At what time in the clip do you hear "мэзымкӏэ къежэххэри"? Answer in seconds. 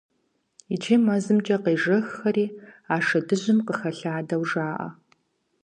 1.05-2.45